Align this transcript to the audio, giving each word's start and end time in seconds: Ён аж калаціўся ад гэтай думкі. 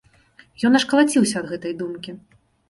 Ён 0.69 0.77
аж 0.79 0.85
калаціўся 0.93 1.37
ад 1.43 1.53
гэтай 1.53 1.77
думкі. 1.83 2.17